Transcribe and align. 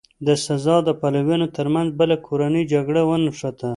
د 0.25 0.29
سزار 0.45 0.79
د 0.85 0.89
پلویانو 1.01 1.47
ترمنځ 1.57 1.89
بله 1.99 2.15
کورنۍ 2.27 2.63
جګړه 2.73 3.01
ونښته. 3.05 3.69